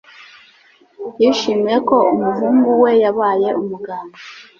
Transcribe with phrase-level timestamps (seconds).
[1.21, 4.17] Yishimiye ko umuhungu we yabaye umuganga